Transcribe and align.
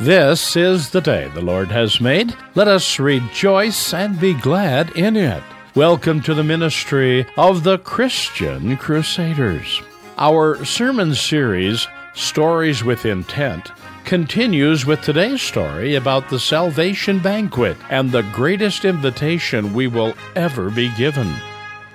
This 0.00 0.54
is 0.54 0.90
the 0.90 1.00
day 1.00 1.28
the 1.34 1.40
Lord 1.40 1.72
has 1.72 2.00
made. 2.00 2.32
Let 2.54 2.68
us 2.68 3.00
rejoice 3.00 3.92
and 3.92 4.20
be 4.20 4.32
glad 4.32 4.90
in 4.90 5.16
it. 5.16 5.42
Welcome 5.74 6.22
to 6.22 6.34
the 6.34 6.44
ministry 6.44 7.26
of 7.36 7.64
the 7.64 7.78
Christian 7.78 8.76
Crusaders. 8.76 9.82
Our 10.16 10.64
sermon 10.64 11.16
series, 11.16 11.88
Stories 12.14 12.84
with 12.84 13.06
Intent, 13.06 13.72
continues 14.04 14.86
with 14.86 15.02
today's 15.02 15.42
story 15.42 15.96
about 15.96 16.28
the 16.30 16.38
salvation 16.38 17.18
banquet 17.18 17.76
and 17.90 18.12
the 18.12 18.22
greatest 18.32 18.84
invitation 18.84 19.74
we 19.74 19.88
will 19.88 20.14
ever 20.36 20.70
be 20.70 20.94
given. 20.94 21.34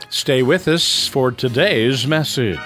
Stay 0.10 0.44
with 0.44 0.68
us 0.68 1.08
for 1.08 1.32
today's 1.32 2.06
message. 2.06 2.60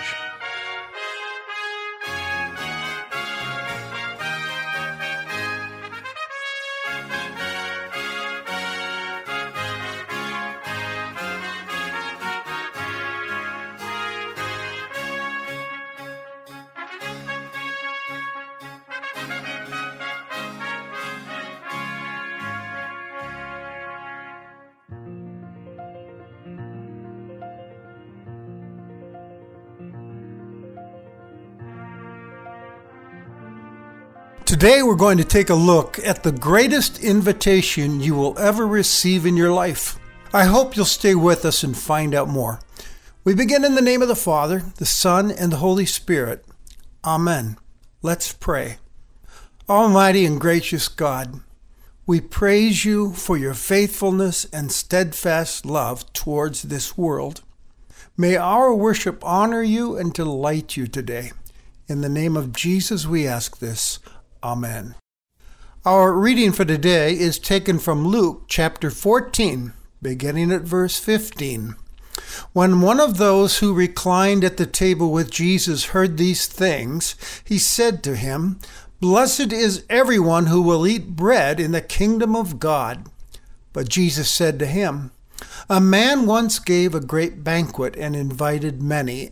Today, 34.47 34.81
we're 34.81 34.95
going 34.95 35.17
to 35.17 35.25
take 35.25 35.49
a 35.49 35.55
look 35.55 35.99
at 35.99 36.23
the 36.23 36.31
greatest 36.31 37.03
invitation 37.03 37.99
you 37.99 38.15
will 38.15 38.39
ever 38.39 38.65
receive 38.65 39.25
in 39.25 39.35
your 39.35 39.51
life. 39.51 39.99
I 40.33 40.45
hope 40.45 40.73
you'll 40.73 40.85
stay 40.85 41.15
with 41.15 41.43
us 41.43 41.63
and 41.63 41.77
find 41.77 42.15
out 42.15 42.29
more. 42.29 42.61
We 43.25 43.35
begin 43.35 43.65
in 43.65 43.75
the 43.75 43.81
name 43.81 44.01
of 44.01 44.07
the 44.07 44.15
Father, 44.15 44.63
the 44.77 44.85
Son, 44.85 45.31
and 45.31 45.51
the 45.51 45.57
Holy 45.57 45.85
Spirit. 45.85 46.45
Amen. 47.03 47.57
Let's 48.01 48.31
pray. 48.31 48.77
Almighty 49.67 50.25
and 50.25 50.39
gracious 50.39 50.87
God, 50.87 51.41
we 52.05 52.21
praise 52.21 52.85
you 52.85 53.11
for 53.11 53.35
your 53.35 53.53
faithfulness 53.53 54.45
and 54.53 54.71
steadfast 54.71 55.65
love 55.65 56.13
towards 56.13 56.61
this 56.61 56.97
world. 56.97 57.41
May 58.15 58.37
our 58.37 58.73
worship 58.73 59.21
honor 59.25 59.61
you 59.61 59.97
and 59.97 60.13
delight 60.13 60.77
you 60.77 60.87
today. 60.87 61.33
In 61.89 61.99
the 61.99 62.07
name 62.07 62.37
of 62.37 62.53
Jesus, 62.53 63.05
we 63.05 63.27
ask 63.27 63.59
this. 63.59 63.99
Amen. 64.43 64.95
Our 65.85 66.13
reading 66.13 66.51
for 66.51 66.65
today 66.65 67.13
is 67.13 67.39
taken 67.39 67.79
from 67.79 68.07
Luke 68.07 68.43
chapter 68.47 68.91
14, 68.91 69.73
beginning 70.01 70.51
at 70.51 70.61
verse 70.61 70.99
15. 70.99 71.75
When 72.53 72.81
one 72.81 72.99
of 72.99 73.17
those 73.17 73.59
who 73.59 73.73
reclined 73.73 74.43
at 74.43 74.57
the 74.57 74.65
table 74.65 75.11
with 75.11 75.31
Jesus 75.31 75.85
heard 75.85 76.17
these 76.17 76.45
things, 76.45 77.15
he 77.43 77.57
said 77.57 78.03
to 78.03 78.15
him, 78.15 78.59
Blessed 78.99 79.53
is 79.53 79.85
everyone 79.89 80.47
who 80.47 80.61
will 80.61 80.85
eat 80.85 81.15
bread 81.15 81.59
in 81.59 81.71
the 81.71 81.81
kingdom 81.81 82.35
of 82.35 82.59
God. 82.59 83.07
But 83.73 83.89
Jesus 83.89 84.29
said 84.29 84.59
to 84.59 84.65
him, 84.65 85.11
A 85.69 85.79
man 85.79 86.25
once 86.25 86.59
gave 86.59 86.93
a 86.93 86.99
great 86.99 87.43
banquet 87.43 87.95
and 87.95 88.15
invited 88.15 88.81
many. 88.81 89.31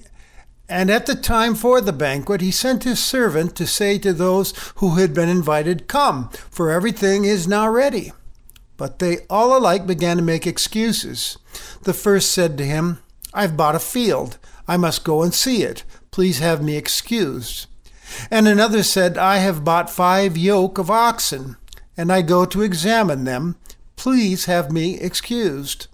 And 0.68 0.90
at 0.90 1.06
the 1.06 1.16
time 1.16 1.54
for 1.54 1.80
the 1.80 1.94
banquet, 1.94 2.42
he 2.42 2.52
sent 2.52 2.84
his 2.84 3.04
servant 3.04 3.56
to 3.56 3.68
say 3.68 4.00
to 4.00 4.14
those 4.14 4.54
who 4.78 4.96
had 4.96 5.14
been 5.14 5.30
invited, 5.30 5.88
Come, 5.88 6.30
for 6.50 6.72
everything 6.72 7.24
is 7.24 7.48
now 7.48 7.70
ready. 7.70 8.14
But 8.78 9.00
they 9.00 9.20
all 9.30 9.56
alike 9.56 9.86
began 9.86 10.18
to 10.18 10.24
make 10.24 10.48
excuses. 10.48 11.38
The 11.84 11.94
first 11.94 12.32
said 12.32 12.58
to 12.58 12.66
him, 12.66 13.00
I've 13.34 13.56
bought 13.56 13.76
a 13.76 13.80
field. 13.80 14.38
I 14.68 14.78
must 14.78 15.04
go 15.04 15.22
and 15.22 15.34
see 15.34 15.62
it. 15.64 15.84
Please 16.10 16.40
have 16.40 16.64
me 16.64 16.76
excused. 16.76 17.68
And 18.32 18.48
another 18.48 18.84
said, 18.84 19.18
I 19.18 19.38
have 19.38 19.64
bought 19.64 19.90
five 19.90 20.38
yoke 20.38 20.78
of 20.78 20.90
oxen, 20.90 21.58
and 21.96 22.12
I 22.12 22.22
go 22.22 22.46
to 22.46 22.62
examine 22.62 23.24
them. 23.24 23.56
Please 23.96 24.46
have 24.46 24.72
me 24.72 25.00
excused. 25.00 25.88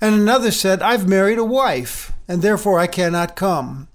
And 0.00 0.14
another 0.14 0.50
said, 0.50 0.80
I've 0.80 1.08
married 1.08 1.38
a 1.38 1.44
wife, 1.44 2.12
and 2.28 2.40
therefore 2.42 2.78
I 2.78 2.86
cannot 2.86 3.36
come. 3.36 3.88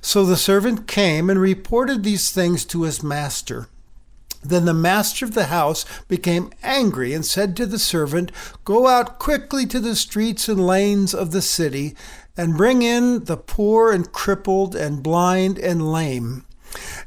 So 0.00 0.24
the 0.24 0.36
servant 0.36 0.86
came 0.86 1.28
and 1.30 1.40
reported 1.40 2.02
these 2.02 2.30
things 2.30 2.64
to 2.66 2.82
his 2.82 3.02
master. 3.02 3.68
Then 4.44 4.66
the 4.66 4.74
master 4.74 5.24
of 5.24 5.34
the 5.34 5.46
house 5.46 5.86
became 6.06 6.52
angry 6.62 7.14
and 7.14 7.24
said 7.24 7.56
to 7.56 7.66
the 7.66 7.78
servant, 7.78 8.30
Go 8.64 8.86
out 8.86 9.18
quickly 9.18 9.64
to 9.66 9.80
the 9.80 9.96
streets 9.96 10.48
and 10.48 10.66
lanes 10.66 11.14
of 11.14 11.30
the 11.30 11.40
city, 11.40 11.94
and 12.36 12.56
bring 12.56 12.82
in 12.82 13.24
the 13.24 13.38
poor 13.38 13.90
and 13.90 14.12
crippled 14.12 14.76
and 14.76 15.02
blind 15.02 15.58
and 15.58 15.90
lame. 15.90 16.44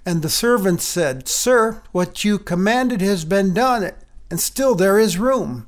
And 0.06 0.22
the 0.22 0.30
servant 0.30 0.82
said, 0.82 1.28
Sir, 1.28 1.84
what 1.92 2.24
you 2.24 2.40
commanded 2.40 3.02
has 3.02 3.26
been 3.26 3.54
done, 3.54 3.92
and 4.32 4.40
still 4.40 4.74
there 4.74 4.98
is 4.98 5.18
room. 5.18 5.67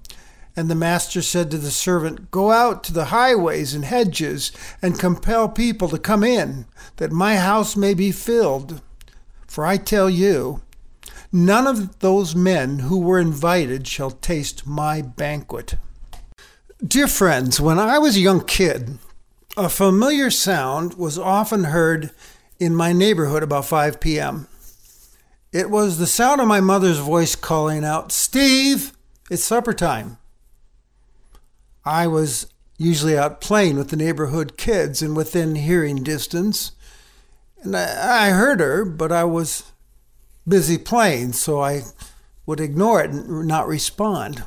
And 0.59 0.69
the 0.69 0.75
master 0.75 1.21
said 1.21 1.49
to 1.51 1.57
the 1.57 1.71
servant, 1.71 2.31
Go 2.31 2.51
out 2.51 2.83
to 2.83 2.91
the 2.91 3.05
highways 3.05 3.73
and 3.73 3.85
hedges 3.85 4.51
and 4.81 4.99
compel 4.99 5.47
people 5.47 5.87
to 5.87 5.97
come 5.97 6.21
in, 6.21 6.65
that 6.97 7.13
my 7.13 7.37
house 7.37 7.77
may 7.77 7.93
be 7.93 8.11
filled. 8.11 8.81
For 9.47 9.65
I 9.65 9.77
tell 9.77 10.09
you, 10.09 10.61
none 11.31 11.65
of 11.65 11.99
those 11.99 12.35
men 12.35 12.79
who 12.79 12.99
were 12.99 13.19
invited 13.19 13.87
shall 13.87 14.11
taste 14.11 14.67
my 14.67 15.01
banquet. 15.01 15.75
Dear 16.85 17.07
friends, 17.07 17.61
when 17.61 17.79
I 17.79 17.97
was 17.97 18.17
a 18.17 18.19
young 18.19 18.43
kid, 18.43 18.97
a 19.55 19.69
familiar 19.69 20.29
sound 20.29 20.95
was 20.95 21.17
often 21.17 21.63
heard 21.63 22.11
in 22.59 22.75
my 22.75 22.91
neighborhood 22.91 23.43
about 23.43 23.63
5 23.63 24.01
p.m. 24.01 24.49
It 25.53 25.69
was 25.69 25.99
the 25.99 26.05
sound 26.05 26.41
of 26.41 26.47
my 26.49 26.59
mother's 26.59 26.99
voice 26.99 27.37
calling 27.37 27.85
out, 27.85 28.11
Steve, 28.11 28.91
it's 29.29 29.45
supper 29.45 29.71
time. 29.71 30.17
I 31.89 32.05
was 32.05 32.45
usually 32.77 33.17
out 33.17 33.41
playing 33.41 33.77
with 33.77 33.89
the 33.89 33.95
neighborhood 33.95 34.57
kids 34.57 35.01
and 35.01 35.17
within 35.17 35.55
hearing 35.55 36.03
distance. 36.03 36.73
And 37.63 37.75
I, 37.75 38.27
I 38.27 38.29
heard 38.29 38.59
her, 38.59 38.85
but 38.85 39.11
I 39.11 39.23
was 39.23 39.63
busy 40.47 40.77
playing, 40.77 41.33
so 41.33 41.59
I 41.59 41.81
would 42.45 42.59
ignore 42.59 43.03
it 43.03 43.09
and 43.09 43.47
not 43.47 43.67
respond. 43.67 44.43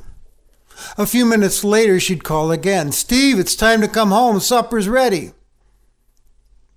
A 0.96 1.04
few 1.04 1.26
minutes 1.26 1.64
later, 1.64 1.98
she'd 1.98 2.22
call 2.22 2.52
again 2.52 2.92
Steve, 2.92 3.40
it's 3.40 3.56
time 3.56 3.80
to 3.80 3.88
come 3.88 4.10
home. 4.10 4.38
Supper's 4.38 4.88
ready. 4.88 5.32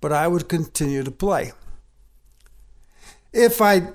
But 0.00 0.12
I 0.12 0.26
would 0.26 0.48
continue 0.48 1.04
to 1.04 1.12
play. 1.12 1.52
If 3.32 3.62
I 3.62 3.92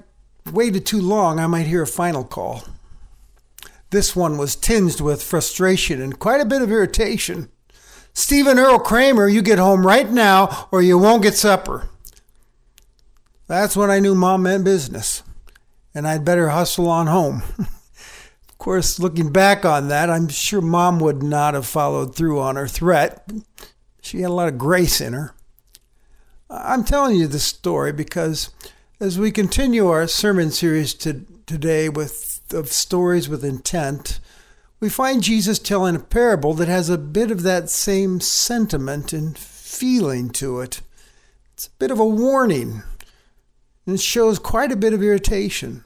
waited 0.50 0.86
too 0.86 1.02
long, 1.02 1.38
I 1.38 1.48
might 1.48 1.68
hear 1.68 1.82
a 1.82 1.88
final 1.88 2.24
call. 2.24 2.64
This 3.92 4.16
one 4.16 4.38
was 4.38 4.56
tinged 4.56 5.02
with 5.02 5.22
frustration 5.22 6.02
and 6.02 6.18
quite 6.18 6.40
a 6.40 6.46
bit 6.46 6.62
of 6.62 6.72
irritation. 6.72 7.50
Steven 8.14 8.58
Earl 8.58 8.80
Kramer, 8.80 9.28
you 9.28 9.42
get 9.42 9.60
home 9.60 9.86
right 9.86 10.10
now 10.10 10.68
or 10.72 10.82
you 10.82 10.98
won't 10.98 11.24
get 11.24 11.36
supper. 11.36 11.90
That's 13.48 13.76
when 13.76 13.92
I 13.92 14.00
knew 14.00 14.16
mom 14.16 14.44
meant 14.44 14.64
business, 14.64 15.24
and 15.94 16.08
I'd 16.08 16.24
better 16.24 16.50
hustle 16.50 16.88
on 16.88 17.08
home. 17.08 17.44
of 17.60 18.58
course, 18.58 18.98
looking 18.98 19.30
back 19.30 19.66
on 19.66 19.90
that, 19.90 20.10
I'm 20.10 20.30
sure 20.30 20.62
mom 20.62 21.02
would 21.02 21.22
not 21.22 21.54
have 21.54 21.66
followed 21.66 22.16
through 22.16 22.40
on 22.40 22.56
her 22.56 22.70
threat. 22.70 23.30
She 24.02 24.22
had 24.22 24.32
a 24.32 24.34
lot 24.34 24.48
of 24.48 24.58
grace 24.58 25.02
in 25.02 25.12
her. 25.12 25.36
I'm 26.50 26.86
telling 26.86 27.18
you 27.18 27.28
this 27.28 27.44
story 27.44 27.92
because 27.92 28.52
as 29.02 29.20
we 29.20 29.32
continue 29.32 29.88
our 29.88 30.08
sermon 30.08 30.50
series 30.52 30.94
to, 30.96 31.26
today 31.46 31.90
with 31.90 32.31
of 32.54 32.70
stories 32.70 33.30
with 33.30 33.44
intent, 33.44 34.20
we 34.80 34.90
find 34.90 35.22
Jesus 35.22 35.60
telling 35.60 35.96
a 35.96 36.00
parable 36.00 36.54
that 36.56 36.68
has 36.68 36.90
a 36.90 36.98
bit 36.98 37.30
of 37.30 37.44
that 37.44 37.70
same 37.70 38.20
sentiment 38.20 39.14
and 39.14 39.38
feeling 39.38 40.32
to 40.32 40.60
it. 40.60 40.82
It's 41.54 41.68
a 41.68 41.78
bit 41.78 41.92
of 41.92 42.00
a 42.00 42.06
warning 42.06 42.82
and 43.86 43.96
it 43.96 44.02
shows 44.02 44.40
quite 44.40 44.72
a 44.72 44.76
bit 44.76 44.94
of 44.94 45.04
irritation. 45.04 45.86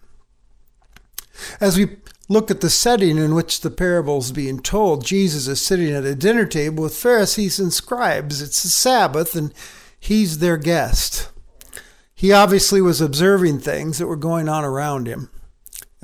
As 1.60 1.78
we 1.78 1.98
look 2.30 2.50
at 2.50 2.62
the 2.62 2.70
setting 2.70 3.18
in 3.18 3.36
which 3.36 3.62
the 3.62 3.70
parable 3.70 4.20
is 4.20 4.32
being 4.32 4.62
told, 4.62 5.06
Jesus 5.06 5.48
is 5.48 5.62
sitting 5.62 5.94
at 5.94 6.06
a 6.06 6.16
dinner 6.16 6.46
table 6.46 6.84
with 6.84 6.98
Pharisees 6.98 7.60
and 7.60 7.74
scribes. 7.74 8.42
It's 8.42 8.64
the 8.64 8.70
Sabbath 8.70 9.36
and 9.36 9.54
he's 10.00 10.40
their 10.40 10.58
guest. 10.58 11.30
He 12.14 12.32
obviously 12.32 12.82
was 12.82 13.02
observing 13.02 13.60
things 13.60 13.98
that 13.98 14.08
were 14.08 14.16
going 14.16 14.48
on 14.48 14.64
around 14.64 15.08
him 15.08 15.30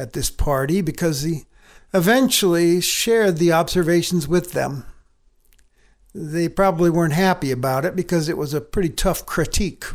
at 0.02 0.14
this 0.14 0.32
party 0.32 0.82
because 0.82 1.22
he 1.22 1.46
eventually 1.94 2.82
shared 2.82 3.38
the 3.38 3.52
observations 3.52 4.28
with 4.28 4.52
them. 4.54 4.86
They 6.14 6.50
probably 6.50 6.90
weren't 6.90 7.14
happy 7.14 7.52
about 7.52 7.86
it 7.86 7.96
because 7.96 8.28
it 8.28 8.38
was 8.38 8.54
a 8.54 8.62
pretty 8.62 8.90
tough 8.90 9.26
critique. 9.26 9.86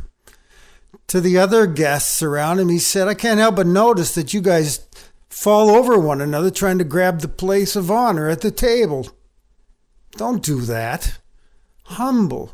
To 1.08 1.20
the 1.20 1.36
other 1.36 1.66
guests 1.66 2.22
around 2.22 2.58
him, 2.58 2.68
he 2.68 2.78
said, 2.78 3.08
I 3.08 3.14
can't 3.14 3.40
help 3.40 3.56
but 3.56 3.66
notice 3.66 4.14
that 4.14 4.32
you 4.32 4.40
guys 4.40 4.86
fall 5.28 5.70
over 5.70 5.98
one 5.98 6.20
another 6.20 6.50
trying 6.50 6.78
to 6.78 6.84
grab 6.84 7.20
the 7.20 7.28
place 7.28 7.76
of 7.76 7.90
honor 7.90 8.28
at 8.28 8.40
the 8.40 8.50
table. 8.50 9.08
Don't 10.12 10.42
do 10.42 10.62
that. 10.62 11.18
Humble 11.84 12.52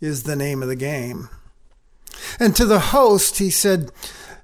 is 0.00 0.24
the 0.24 0.36
name 0.36 0.62
of 0.62 0.68
the 0.68 0.76
game. 0.76 1.28
And 2.38 2.54
to 2.56 2.64
the 2.64 2.80
host, 2.80 3.38
he 3.38 3.50
said, 3.50 3.90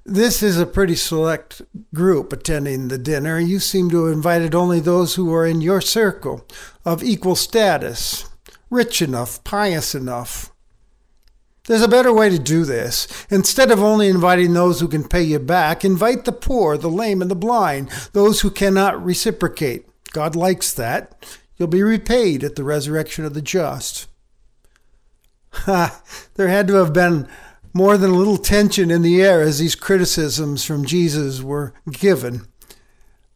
This 0.09 0.41
is 0.41 0.57
a 0.57 0.65
pretty 0.65 0.95
select 0.95 1.61
group 1.93 2.31
attending 2.31 2.87
the 2.87 2.97
dinner. 2.97 3.41
You 3.41 3.59
seem 3.59 3.89
to 3.89 4.05
have 4.05 4.13
invited 4.13 4.55
only 4.55 4.79
those 4.79 5.15
who 5.15 5.33
are 5.33 5.45
in 5.45 5.59
your 5.59 5.81
circle 5.81 6.47
of 6.85 7.03
equal 7.03 7.35
status, 7.35 8.23
rich 8.69 9.01
enough, 9.01 9.43
pious 9.43 9.93
enough. 9.93 10.53
There's 11.65 11.81
a 11.81 11.89
better 11.89 12.13
way 12.13 12.29
to 12.29 12.39
do 12.39 12.63
this. 12.63 13.27
Instead 13.29 13.69
of 13.69 13.83
only 13.83 14.07
inviting 14.07 14.53
those 14.53 14.79
who 14.79 14.87
can 14.87 15.05
pay 15.05 15.23
you 15.23 15.39
back, 15.39 15.83
invite 15.83 16.23
the 16.23 16.31
poor, 16.31 16.77
the 16.77 16.87
lame, 16.87 17.21
and 17.21 17.29
the 17.29 17.35
blind, 17.35 17.89
those 18.13 18.39
who 18.39 18.49
cannot 18.49 19.03
reciprocate. 19.03 19.89
God 20.13 20.37
likes 20.37 20.73
that. 20.73 21.37
You'll 21.57 21.67
be 21.67 21.83
repaid 21.83 22.45
at 22.45 22.55
the 22.55 22.63
resurrection 22.63 23.25
of 23.25 23.33
the 23.33 23.41
just. 23.41 24.07
Ha! 25.51 26.01
there 26.35 26.47
had 26.47 26.67
to 26.67 26.75
have 26.75 26.93
been 26.93 27.27
more 27.77 27.95
than 27.95 28.09
a 28.09 28.17
little 28.17 28.37
tension 28.37 28.89
in 28.89 29.03
the 29.03 29.21
air 29.21 29.41
as 29.41 29.59
these 29.59 29.75
criticisms 29.75 30.65
from 30.65 30.83
Jesus 30.83 31.43
were 31.43 31.73
given. 31.91 32.47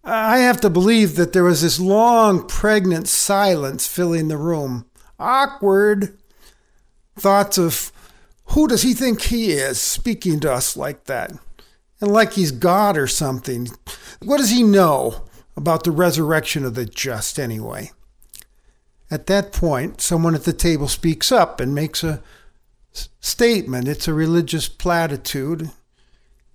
I 0.03 0.39
have 0.39 0.59
to 0.61 0.69
believe 0.69 1.15
that 1.15 1.31
there 1.31 1.43
was 1.43 1.61
this 1.61 1.79
long, 1.79 2.47
pregnant 2.47 3.07
silence 3.07 3.85
filling 3.85 4.29
the 4.29 4.37
room. 4.37 4.87
Awkward. 5.19 6.17
Thoughts 7.15 7.59
of 7.59 7.91
who 8.45 8.67
does 8.67 8.81
he 8.81 8.95
think 8.95 9.21
he 9.21 9.51
is 9.51 9.79
speaking 9.79 10.39
to 10.39 10.51
us 10.51 10.75
like 10.75 11.03
that? 11.03 11.31
And 12.01 12.11
like 12.11 12.33
he's 12.33 12.51
God 12.51 12.97
or 12.97 13.05
something. 13.05 13.67
What 14.23 14.37
does 14.37 14.49
he 14.49 14.63
know 14.63 15.21
about 15.55 15.83
the 15.83 15.91
resurrection 15.91 16.65
of 16.65 16.73
the 16.73 16.85
just 16.85 17.37
anyway? 17.37 17.91
At 19.11 19.27
that 19.27 19.53
point, 19.53 20.01
someone 20.01 20.33
at 20.33 20.45
the 20.45 20.53
table 20.53 20.87
speaks 20.87 21.31
up 21.31 21.59
and 21.59 21.75
makes 21.75 22.03
a 22.03 22.23
statement. 23.19 23.87
It's 23.87 24.07
a 24.07 24.13
religious 24.13 24.67
platitude. 24.67 25.71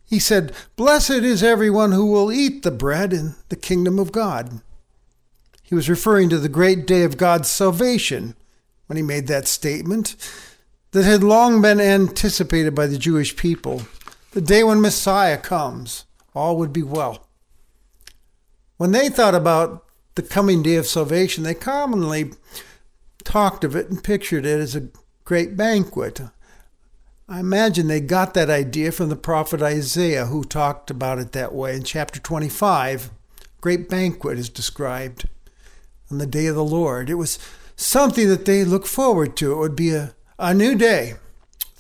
He 0.05 0.19
said, 0.19 0.53
Blessed 0.77 1.11
is 1.11 1.43
everyone 1.43 1.93
who 1.93 2.07
will 2.07 2.33
eat 2.33 2.63
the 2.63 2.71
bread 2.71 3.13
in 3.13 3.35
the 3.49 3.57
kingdom 3.57 3.99
of 3.99 4.13
God. 4.13 4.61
He 5.63 5.75
was 5.75 5.91
referring 5.91 6.29
to 6.31 6.39
the 6.39 6.49
great 6.49 6.87
day 6.87 7.03
of 7.03 7.17
God's 7.17 7.51
salvation 7.51 8.37
when 8.87 8.97
he 8.97 9.03
made 9.03 9.27
that 9.27 9.49
statement 9.49 10.15
that 10.93 11.05
had 11.05 11.25
long 11.25 11.61
been 11.61 11.81
anticipated 11.81 12.75
by 12.75 12.87
the 12.87 12.99
Jewish 12.99 13.37
people. 13.37 13.83
The 14.31 14.41
day 14.41 14.63
when 14.63 14.81
Messiah 14.81 15.39
comes, 15.39 16.05
all 16.35 16.57
would 16.59 16.73
be 16.73 16.83
well. 16.83 17.27
When 18.77 18.93
they 18.93 19.09
thought 19.09 19.35
about 19.35 19.85
the 20.15 20.23
coming 20.23 20.63
day 20.63 20.77
of 20.77 20.87
salvation, 20.87 21.43
they 21.43 21.55
commonly 21.55 22.33
talked 23.25 23.65
of 23.65 23.75
it 23.75 23.91
and 23.91 24.05
pictured 24.05 24.47
it 24.47 24.61
as 24.61 24.77
a 24.77 24.89
great 25.27 25.57
banquet. 25.57 26.21
I 27.29 27.41
imagine 27.41 27.89
they 27.89 28.01
got 28.01 28.33
that 28.35 28.49
idea 28.49 28.93
from 28.93 29.09
the 29.09 29.17
prophet 29.17 29.61
Isaiah, 29.61 30.27
who 30.27 30.45
talked 30.45 30.89
about 30.89 31.19
it 31.19 31.33
that 31.33 31.53
way. 31.53 31.75
In 31.75 31.83
chapter 31.83 32.21
25, 32.21 33.11
great 33.61 33.89
banquet 33.91 34.39
is 34.39 34.49
described 34.49 35.29
on 36.13 36.19
the 36.19 36.27
day 36.27 36.47
of 36.47 36.55
the 36.55 36.65
Lord. 36.65 37.11
It 37.11 37.15
was 37.15 37.41
something 37.75 38.29
that 38.29 38.45
they 38.45 38.65
looked 38.65 38.87
forward 38.87 39.37
to. 39.39 39.53
It 39.53 39.59
would 39.59 39.75
be 39.75 39.91
a, 39.91 40.15
a 40.39 40.55
new 40.55 40.77
day, 40.77 41.15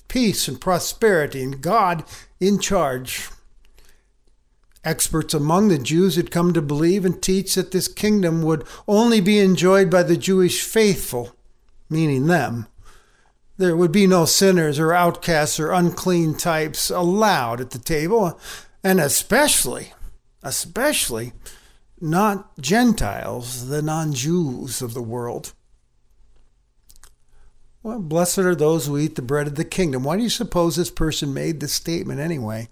peace 0.08 0.48
and 0.48 0.60
prosperity, 0.60 1.44
and 1.44 1.62
God 1.62 2.02
in 2.40 2.58
charge. 2.58 3.28
Experts 4.82 5.34
among 5.34 5.68
the 5.68 5.78
Jews 5.78 6.16
had 6.16 6.32
come 6.32 6.52
to 6.52 6.60
believe 6.60 7.04
and 7.04 7.22
teach 7.22 7.54
that 7.54 7.70
this 7.70 7.86
kingdom 7.86 8.42
would 8.42 8.66
only 8.88 9.20
be 9.20 9.38
enjoyed 9.38 9.88
by 9.88 10.02
the 10.02 10.16
Jewish 10.16 10.62
faithful, 10.62 11.36
meaning 11.88 12.26
them. 12.26 12.66
There 13.58 13.76
would 13.76 13.92
be 13.92 14.06
no 14.06 14.26
sinners 14.26 14.78
or 14.78 14.92
outcasts 14.92 15.58
or 15.58 15.72
unclean 15.72 16.34
types 16.34 16.90
allowed 16.90 17.60
at 17.60 17.70
the 17.70 17.78
table, 17.78 18.38
and 18.84 19.00
especially, 19.00 19.92
especially 20.42 21.32
not 22.00 22.58
Gentiles, 22.60 23.68
the 23.68 23.80
non 23.80 24.12
Jews 24.12 24.82
of 24.82 24.92
the 24.92 25.02
world. 25.02 25.54
Well, 27.82 28.00
blessed 28.00 28.38
are 28.38 28.54
those 28.54 28.86
who 28.86 28.98
eat 28.98 29.14
the 29.14 29.22
bread 29.22 29.46
of 29.46 29.54
the 29.54 29.64
kingdom. 29.64 30.02
Why 30.02 30.16
do 30.16 30.22
you 30.22 30.28
suppose 30.28 30.76
this 30.76 30.90
person 30.90 31.32
made 31.32 31.60
this 31.60 31.72
statement 31.72 32.20
anyway? 32.20 32.68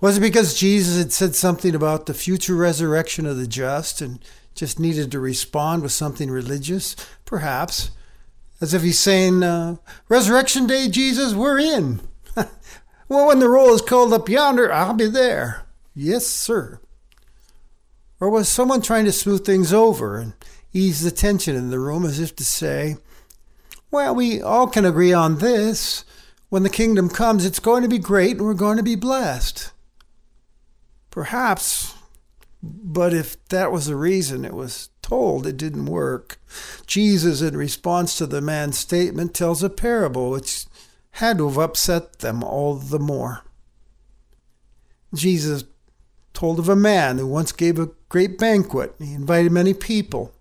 Was 0.00 0.16
it 0.16 0.22
because 0.22 0.58
Jesus 0.58 0.98
had 0.98 1.12
said 1.12 1.36
something 1.36 1.74
about 1.74 2.06
the 2.06 2.14
future 2.14 2.56
resurrection 2.56 3.26
of 3.26 3.36
the 3.36 3.46
just 3.46 4.00
and 4.00 4.18
just 4.54 4.80
needed 4.80 5.12
to 5.12 5.20
respond 5.20 5.82
with 5.82 5.92
something 5.92 6.30
religious? 6.30 6.96
Perhaps 7.24 7.90
as 8.62 8.72
if 8.72 8.82
he's 8.82 9.00
saying, 9.00 9.42
uh, 9.42 9.74
Resurrection 10.08 10.68
Day, 10.68 10.88
Jesus, 10.88 11.34
we're 11.34 11.58
in. 11.58 12.00
well, 13.08 13.26
when 13.26 13.40
the 13.40 13.48
roll 13.48 13.74
is 13.74 13.82
called 13.82 14.12
up 14.12 14.28
yonder, 14.28 14.72
I'll 14.72 14.94
be 14.94 15.08
there. 15.08 15.66
Yes, 15.96 16.28
sir. 16.28 16.78
Or 18.20 18.30
was 18.30 18.48
someone 18.48 18.80
trying 18.80 19.04
to 19.06 19.12
smooth 19.12 19.44
things 19.44 19.72
over 19.72 20.16
and 20.16 20.34
ease 20.72 21.02
the 21.02 21.10
tension 21.10 21.56
in 21.56 21.70
the 21.70 21.80
room 21.80 22.04
as 22.06 22.20
if 22.20 22.36
to 22.36 22.44
say, 22.44 22.98
Well, 23.90 24.14
we 24.14 24.40
all 24.40 24.68
can 24.68 24.84
agree 24.84 25.12
on 25.12 25.38
this. 25.38 26.04
When 26.48 26.62
the 26.62 26.70
kingdom 26.70 27.08
comes, 27.08 27.44
it's 27.44 27.58
going 27.58 27.82
to 27.82 27.88
be 27.88 27.98
great 27.98 28.36
and 28.36 28.42
we're 28.42 28.54
going 28.54 28.76
to 28.76 28.82
be 28.84 28.94
blessed. 28.94 29.72
Perhaps, 31.10 31.94
but 32.62 33.12
if 33.12 33.42
that 33.48 33.72
was 33.72 33.86
the 33.86 33.96
reason, 33.96 34.44
it 34.44 34.54
was 34.54 34.90
told 35.12 35.46
it 35.46 35.58
didn't 35.58 35.84
work. 35.84 36.38
Jesus, 36.86 37.42
in 37.42 37.54
response 37.54 38.16
to 38.16 38.26
the 38.26 38.40
man's 38.40 38.78
statement, 38.78 39.34
tells 39.34 39.62
a 39.62 39.68
parable 39.68 40.30
which 40.30 40.64
had 41.20 41.36
to 41.36 41.46
have 41.46 41.58
upset 41.58 42.20
them 42.20 42.42
all 42.42 42.76
the 42.76 42.98
more. 42.98 43.42
Jesus 45.12 45.64
told 46.32 46.58
of 46.58 46.70
a 46.70 46.74
man 46.74 47.18
who 47.18 47.26
once 47.26 47.52
gave 47.52 47.78
a 47.78 47.90
great 48.08 48.38
banquet. 48.38 48.94
He 48.98 49.12
invited 49.12 49.52
many 49.52 49.74
people. 49.74 50.32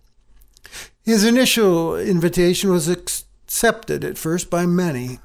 His 1.03 1.25
initial 1.25 1.97
invitation 1.97 2.69
was 2.69 2.87
accepted 2.87 4.05
at 4.05 4.17
first 4.17 4.49
by 4.49 4.65
many. 4.65 5.19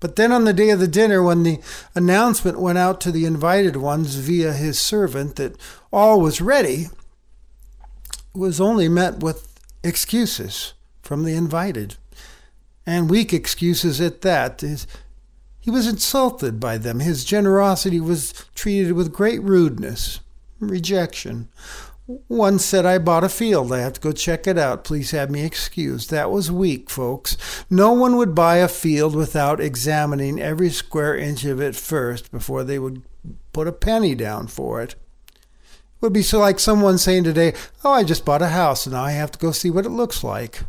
But 0.00 0.16
then 0.16 0.32
on 0.32 0.46
the 0.46 0.54
day 0.54 0.70
of 0.70 0.80
the 0.80 0.88
dinner, 0.88 1.22
when 1.22 1.42
the 1.42 1.60
announcement 1.94 2.58
went 2.58 2.78
out 2.78 3.02
to 3.02 3.12
the 3.12 3.26
invited 3.26 3.76
ones 3.76 4.14
via 4.14 4.54
his 4.54 4.80
servant 4.80 5.36
that 5.36 5.56
all 5.92 6.22
was 6.22 6.40
ready, 6.40 6.86
was 8.32 8.60
only 8.60 8.88
met 8.88 9.20
with 9.20 9.58
excuses 9.82 10.74
from 11.02 11.24
the 11.24 11.34
invited, 11.34 11.96
and 12.86 13.10
weak 13.10 13.32
excuses 13.32 14.00
at 14.00 14.20
that. 14.22 14.62
He 15.58 15.70
was 15.70 15.86
insulted 15.86 16.60
by 16.60 16.78
them. 16.78 17.00
His 17.00 17.24
generosity 17.24 18.00
was 18.00 18.32
treated 18.54 18.92
with 18.92 19.12
great 19.12 19.42
rudeness, 19.42 20.20
rejection. 20.58 21.48
One 22.26 22.58
said, 22.58 22.86
I 22.86 22.98
bought 22.98 23.22
a 23.22 23.28
field. 23.28 23.72
I 23.72 23.78
have 23.80 23.92
to 23.92 24.00
go 24.00 24.10
check 24.10 24.46
it 24.46 24.58
out. 24.58 24.82
Please 24.82 25.12
have 25.12 25.30
me 25.30 25.44
excused. 25.44 26.10
That 26.10 26.30
was 26.30 26.50
weak, 26.50 26.90
folks. 26.90 27.36
No 27.70 27.92
one 27.92 28.16
would 28.16 28.34
buy 28.34 28.56
a 28.56 28.66
field 28.66 29.14
without 29.14 29.60
examining 29.60 30.40
every 30.40 30.70
square 30.70 31.16
inch 31.16 31.44
of 31.44 31.60
it 31.60 31.76
first 31.76 32.32
before 32.32 32.64
they 32.64 32.80
would 32.80 33.02
put 33.52 33.68
a 33.68 33.72
penny 33.72 34.16
down 34.16 34.48
for 34.48 34.82
it 34.82 34.96
would 36.00 36.12
be 36.12 36.22
so 36.22 36.38
like 36.38 36.58
someone 36.58 36.98
saying 36.98 37.24
today, 37.24 37.54
Oh, 37.84 37.92
I 37.92 38.04
just 38.04 38.24
bought 38.24 38.42
a 38.42 38.48
house 38.48 38.86
and 38.86 38.94
now 38.94 39.04
I 39.04 39.12
have 39.12 39.32
to 39.32 39.38
go 39.38 39.52
see 39.52 39.70
what 39.70 39.86
it 39.86 39.90
looks 39.90 40.24
like. 40.24 40.62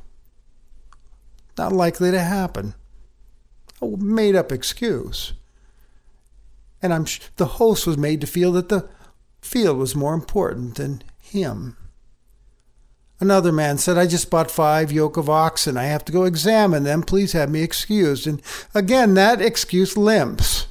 Not 1.57 1.71
likely 1.71 2.11
to 2.11 2.19
happen. 2.19 2.75
A 3.81 3.88
made 3.88 4.35
up 4.35 4.51
excuse. 4.51 5.33
And 6.81 6.93
I'm 6.93 7.05
the 7.38 7.45
host 7.45 7.85
was 7.85 7.97
made 7.97 8.21
to 8.21 8.27
feel 8.27 8.51
that 8.53 8.69
the 8.69 8.89
field 9.41 9.77
was 9.77 9.95
more 9.95 10.13
important 10.13 10.75
than 10.75 11.03
him. 11.19 11.77
Another 13.19 13.51
man 13.51 13.77
said, 13.77 14.00
I 14.00 14.07
just 14.07 14.31
bought 14.31 14.50
five 14.50 14.91
yoke 14.91 15.15
of 15.15 15.29
oxen. 15.29 15.77
I 15.77 15.83
have 15.83 16.03
to 16.05 16.11
go 16.11 16.23
examine 16.23 16.83
them. 16.83 17.03
Please 17.03 17.33
have 17.33 17.51
me 17.51 17.61
excused. 17.61 18.25
And 18.25 18.41
again, 18.73 19.13
that 19.13 19.39
excuse 19.39 19.95
limps. 19.95 20.65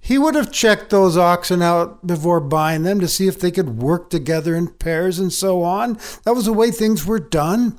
He 0.00 0.18
would 0.18 0.34
have 0.34 0.50
checked 0.50 0.90
those 0.90 1.16
oxen 1.16 1.62
out 1.62 2.06
before 2.06 2.40
buying 2.40 2.82
them 2.82 3.00
to 3.00 3.08
see 3.08 3.28
if 3.28 3.38
they 3.38 3.50
could 3.50 3.82
work 3.82 4.10
together 4.10 4.56
in 4.56 4.68
pairs 4.68 5.18
and 5.18 5.32
so 5.32 5.62
on. 5.62 5.98
That 6.24 6.34
was 6.34 6.46
the 6.46 6.52
way 6.52 6.70
things 6.70 7.06
were 7.06 7.20
done. 7.20 7.78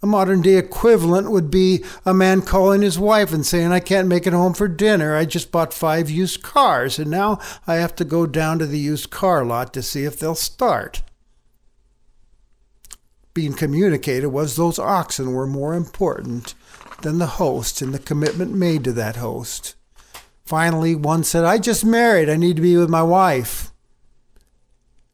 A 0.00 0.06
modern 0.06 0.42
day 0.42 0.54
equivalent 0.54 1.30
would 1.32 1.50
be 1.50 1.82
a 2.06 2.14
man 2.14 2.42
calling 2.42 2.82
his 2.82 3.00
wife 3.00 3.32
and 3.32 3.44
saying, 3.44 3.72
I 3.72 3.80
can't 3.80 4.06
make 4.06 4.28
it 4.28 4.32
home 4.32 4.54
for 4.54 4.68
dinner. 4.68 5.16
I 5.16 5.24
just 5.24 5.50
bought 5.50 5.74
five 5.74 6.08
used 6.08 6.42
cars, 6.42 7.00
and 7.00 7.10
now 7.10 7.40
I 7.66 7.76
have 7.76 7.96
to 7.96 8.04
go 8.04 8.24
down 8.24 8.60
to 8.60 8.66
the 8.66 8.78
used 8.78 9.10
car 9.10 9.44
lot 9.44 9.74
to 9.74 9.82
see 9.82 10.04
if 10.04 10.20
they'll 10.20 10.36
start. 10.36 11.02
Being 13.34 13.54
communicated 13.54 14.28
was 14.28 14.54
those 14.54 14.78
oxen 14.78 15.32
were 15.32 15.46
more 15.48 15.74
important 15.74 16.54
than 17.02 17.18
the 17.18 17.26
host 17.26 17.82
and 17.82 17.92
the 17.92 17.98
commitment 17.98 18.54
made 18.54 18.84
to 18.84 18.92
that 18.92 19.16
host. 19.16 19.74
Finally, 20.48 20.94
one 20.94 21.22
said, 21.22 21.44
I 21.44 21.58
just 21.58 21.84
married. 21.84 22.30
I 22.30 22.36
need 22.36 22.56
to 22.56 22.62
be 22.62 22.74
with 22.74 22.88
my 22.88 23.02
wife. 23.02 23.70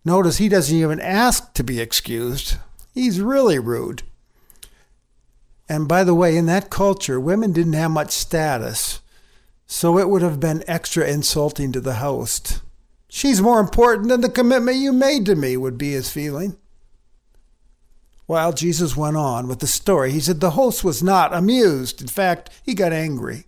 Notice 0.05 0.37
he 0.37 0.49
doesn't 0.49 0.76
even 0.76 1.00
ask 1.00 1.55
to 1.55 1.64
be 1.64 1.81
excused. 1.81 2.59
He's 2.95 3.21
really 3.21 3.59
rude. 3.59 4.05
And 5.69 5.88
by 5.88 6.05
the 6.05 6.14
way, 6.14 6.37
in 6.37 6.47
that 6.47 6.71
culture, 6.71 7.19
women 7.19 7.50
didn't 7.53 7.73
have 7.73 7.91
much 7.91 8.12
status, 8.12 9.00
so 9.67 9.99
it 9.99 10.09
would 10.09 10.23
have 10.23 10.38
been 10.38 10.62
extra 10.69 11.11
insulting 11.11 11.73
to 11.73 11.81
the 11.81 11.95
host. 11.95 12.62
She's 13.09 13.43
more 13.43 13.59
important 13.59 14.11
than 14.11 14.21
the 14.21 14.29
commitment 14.29 14.76
you 14.76 14.93
made 14.93 15.26
to 15.26 15.35
me, 15.35 15.57
would 15.57 15.76
be 15.76 15.95
his 15.95 16.12
feeling. 16.12 16.57
While 18.26 18.53
Jesus 18.53 18.97
went 18.97 19.17
on 19.17 19.49
with 19.49 19.59
the 19.59 19.67
story, 19.67 20.12
he 20.12 20.21
said 20.21 20.38
the 20.38 20.50
host 20.50 20.85
was 20.85 21.03
not 21.03 21.35
amused. 21.35 22.00
In 22.00 22.07
fact, 22.07 22.50
he 22.62 22.73
got 22.73 22.93
angry. 22.93 23.47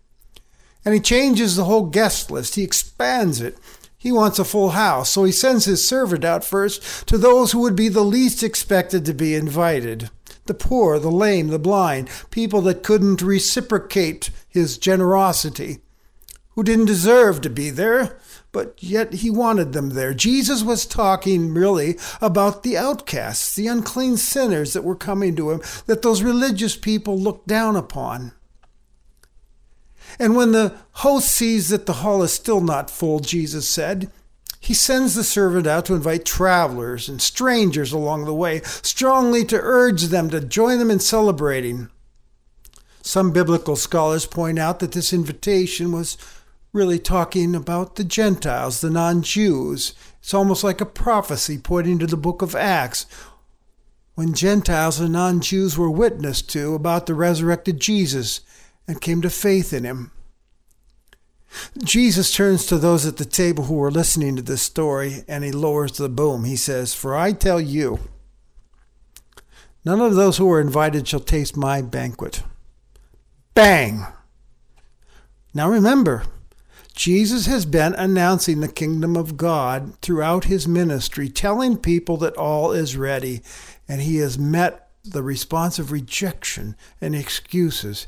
And 0.86 0.94
he 0.94 1.00
changes 1.00 1.56
the 1.56 1.64
whole 1.64 1.86
guest 1.86 2.30
list, 2.30 2.54
he 2.54 2.62
expands 2.62 3.40
it. 3.40 3.58
He 3.98 4.12
wants 4.12 4.38
a 4.38 4.44
full 4.44 4.70
house, 4.70 5.10
so 5.10 5.24
he 5.24 5.32
sends 5.32 5.64
his 5.64 5.86
servant 5.86 6.24
out 6.24 6.44
first 6.44 7.08
to 7.08 7.18
those 7.18 7.50
who 7.50 7.58
would 7.60 7.74
be 7.74 7.88
the 7.88 8.04
least 8.04 8.44
expected 8.44 9.04
to 9.04 9.12
be 9.12 9.34
invited 9.34 10.10
the 10.46 10.54
poor, 10.54 11.00
the 11.00 11.10
lame, 11.10 11.48
the 11.48 11.58
blind, 11.58 12.08
people 12.30 12.60
that 12.60 12.84
couldn't 12.84 13.20
reciprocate 13.20 14.30
his 14.48 14.78
generosity, 14.78 15.80
who 16.50 16.62
didn't 16.62 16.84
deserve 16.84 17.40
to 17.40 17.50
be 17.50 17.68
there, 17.68 18.16
but 18.52 18.80
yet 18.80 19.12
he 19.14 19.28
wanted 19.28 19.72
them 19.72 19.90
there. 19.90 20.14
Jesus 20.14 20.62
was 20.62 20.86
talking 20.86 21.52
really 21.52 21.98
about 22.22 22.62
the 22.62 22.76
outcasts, 22.76 23.56
the 23.56 23.66
unclean 23.66 24.16
sinners 24.16 24.72
that 24.72 24.84
were 24.84 24.94
coming 24.94 25.34
to 25.34 25.50
him, 25.50 25.60
that 25.86 26.02
those 26.02 26.22
religious 26.22 26.76
people 26.76 27.18
looked 27.18 27.48
down 27.48 27.74
upon. 27.74 28.30
And 30.18 30.36
when 30.36 30.52
the 30.52 30.74
host 30.92 31.28
sees 31.28 31.68
that 31.68 31.86
the 31.86 31.94
hall 31.94 32.22
is 32.22 32.32
still 32.32 32.60
not 32.60 32.90
full, 32.90 33.20
Jesus 33.20 33.68
said, 33.68 34.10
he 34.66 34.74
sends 34.74 35.14
the 35.14 35.22
servant 35.22 35.66
out 35.66 35.84
to 35.86 35.94
invite 35.94 36.24
travelers 36.24 37.08
and 37.08 37.22
strangers 37.22 37.92
along 37.92 38.24
the 38.24 38.34
way, 38.34 38.62
strongly 38.64 39.44
to 39.44 39.60
urge 39.60 40.04
them 40.04 40.28
to 40.30 40.40
join 40.40 40.80
them 40.80 40.90
in 40.90 40.98
celebrating. 40.98 41.88
Some 43.00 43.30
biblical 43.30 43.76
scholars 43.76 44.26
point 44.26 44.58
out 44.58 44.80
that 44.80 44.90
this 44.90 45.12
invitation 45.12 45.92
was 45.92 46.16
really 46.72 46.98
talking 46.98 47.54
about 47.54 47.94
the 47.94 48.02
Gentiles, 48.02 48.80
the 48.80 48.90
non 48.90 49.22
Jews. 49.22 49.94
It's 50.18 50.34
almost 50.34 50.64
like 50.64 50.80
a 50.80 50.86
prophecy 50.86 51.58
pointing 51.58 52.00
to 52.00 52.06
the 52.08 52.16
book 52.16 52.42
of 52.42 52.56
Acts, 52.56 53.06
when 54.16 54.34
Gentiles 54.34 54.98
and 54.98 55.12
non 55.12 55.40
Jews 55.40 55.78
were 55.78 55.90
witnessed 55.90 56.50
to 56.50 56.74
about 56.74 57.06
the 57.06 57.14
resurrected 57.14 57.78
Jesus 57.78 58.40
and 58.86 59.00
came 59.00 59.22
to 59.22 59.30
faith 59.30 59.72
in 59.72 59.84
him. 59.84 60.10
Jesus 61.82 62.34
turns 62.34 62.66
to 62.66 62.78
those 62.78 63.06
at 63.06 63.16
the 63.16 63.24
table 63.24 63.64
who 63.64 63.74
were 63.74 63.90
listening 63.90 64.36
to 64.36 64.42
this 64.42 64.62
story 64.62 65.24
and 65.26 65.44
he 65.44 65.52
lowers 65.52 65.92
the 65.92 66.08
boom. 66.08 66.44
He 66.44 66.56
says, 66.56 66.94
For 66.94 67.16
I 67.16 67.32
tell 67.32 67.60
you, 67.60 68.00
none 69.84 70.00
of 70.00 70.14
those 70.14 70.38
who 70.38 70.50
are 70.50 70.60
invited 70.60 71.08
shall 71.08 71.20
taste 71.20 71.56
my 71.56 71.82
banquet. 71.82 72.42
Bang! 73.54 74.06
Now 75.54 75.70
remember, 75.70 76.24
Jesus 76.94 77.46
has 77.46 77.64
been 77.66 77.94
announcing 77.94 78.60
the 78.60 78.68
kingdom 78.68 79.16
of 79.16 79.36
God 79.36 79.98
throughout 80.00 80.44
his 80.44 80.66
ministry, 80.66 81.28
telling 81.28 81.76
people 81.76 82.16
that 82.18 82.36
all 82.36 82.72
is 82.72 82.96
ready, 82.96 83.42
and 83.86 84.00
he 84.00 84.16
has 84.16 84.38
met 84.38 84.90
the 85.04 85.22
response 85.22 85.78
of 85.78 85.92
rejection 85.92 86.74
and 87.00 87.14
excuses. 87.14 88.06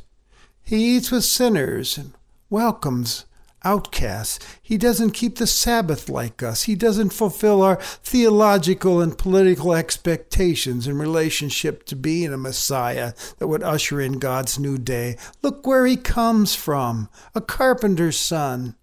He 0.68 0.96
eats 0.96 1.10
with 1.10 1.24
sinners 1.24 1.96
and 1.96 2.12
welcomes 2.50 3.24
outcasts. 3.64 4.38
He 4.60 4.76
doesn't 4.76 5.12
keep 5.12 5.36
the 5.36 5.46
Sabbath 5.46 6.10
like 6.10 6.42
us. 6.42 6.64
He 6.64 6.74
doesn't 6.74 7.14
fulfill 7.14 7.62
our 7.62 7.76
theological 7.76 9.00
and 9.00 9.16
political 9.16 9.72
expectations 9.72 10.86
in 10.86 10.98
relationship 10.98 11.86
to 11.86 11.96
being 11.96 12.34
a 12.34 12.36
Messiah 12.36 13.14
that 13.38 13.48
would 13.48 13.62
usher 13.62 13.98
in 13.98 14.18
God's 14.18 14.58
new 14.58 14.76
day. 14.76 15.16
Look 15.40 15.66
where 15.66 15.86
he 15.86 15.96
comes 15.96 16.54
from 16.54 17.08
a 17.34 17.40
carpenter's 17.40 18.18
son. 18.18 18.76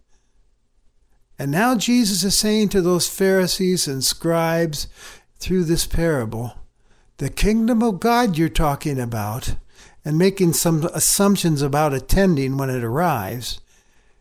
And 1.38 1.52
now 1.52 1.76
Jesus 1.76 2.24
is 2.24 2.36
saying 2.36 2.70
to 2.70 2.82
those 2.82 3.08
Pharisees 3.08 3.88
and 3.88 4.04
scribes 4.04 4.88
through 5.38 5.66
this 5.66 5.86
parable, 5.86 6.56
the 7.18 7.30
kingdom 7.30 7.84
of 7.84 8.00
God 8.00 8.40
you're 8.40 8.50
talking 8.50 9.00
about 9.00 9.54
and 10.06 10.20
making 10.20 10.54
some 10.54 10.86
assumptions 10.94 11.64
about 11.64 11.94
attending 11.94 12.56
when 12.56 12.70
it 12.70 12.84
arrives, 12.84 13.60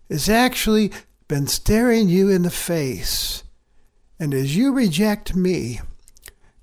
has 0.09 0.31
actually 0.31 0.91
been 1.29 1.47
staring 1.47 2.09
you 2.09 2.31
in 2.31 2.43
the 2.43 2.51
face. 2.51 3.45
And 4.19 4.33
as 4.33 4.57
you 4.57 4.73
reject 4.73 5.37
me, 5.37 5.81